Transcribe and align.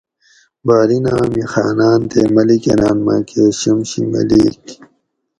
بحریناۤں 0.65 1.19
امی 1.23 1.43
خاۤناۤن 1.51 2.01
تے 2.11 2.19
ملیکاۤناۤن 2.35 2.97
ماۤکہ 3.05 3.43
شمشی 3.59 4.01
ملیک 4.11 4.63